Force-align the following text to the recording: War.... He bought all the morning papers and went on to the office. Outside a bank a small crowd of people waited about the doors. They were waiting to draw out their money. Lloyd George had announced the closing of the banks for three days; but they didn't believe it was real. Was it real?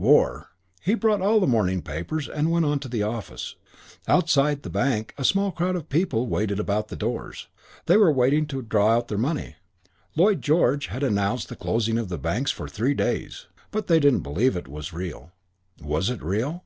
War.... 0.00 0.50
He 0.80 0.94
bought 0.94 1.20
all 1.22 1.40
the 1.40 1.46
morning 1.48 1.82
papers 1.82 2.28
and 2.28 2.52
went 2.52 2.64
on 2.64 2.78
to 2.78 2.88
the 2.88 3.02
office. 3.02 3.56
Outside 4.06 4.64
a 4.64 4.70
bank 4.70 5.12
a 5.18 5.24
small 5.24 5.50
crowd 5.50 5.74
of 5.74 5.88
people 5.88 6.28
waited 6.28 6.60
about 6.60 6.86
the 6.86 6.94
doors. 6.94 7.48
They 7.86 7.96
were 7.96 8.12
waiting 8.12 8.46
to 8.46 8.62
draw 8.62 8.90
out 8.92 9.08
their 9.08 9.18
money. 9.18 9.56
Lloyd 10.14 10.40
George 10.40 10.86
had 10.86 11.02
announced 11.02 11.48
the 11.48 11.56
closing 11.56 11.98
of 11.98 12.10
the 12.10 12.16
banks 12.16 12.52
for 12.52 12.68
three 12.68 12.94
days; 12.94 13.46
but 13.72 13.88
they 13.88 13.98
didn't 13.98 14.20
believe 14.22 14.54
it 14.56 14.68
was 14.68 14.92
real. 14.92 15.32
Was 15.82 16.10
it 16.10 16.22
real? 16.22 16.62